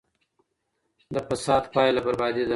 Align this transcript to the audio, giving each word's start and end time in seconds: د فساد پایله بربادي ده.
د 1.13 1.15
فساد 1.29 1.63
پایله 1.73 2.01
بربادي 2.05 2.43
ده. 2.45 2.49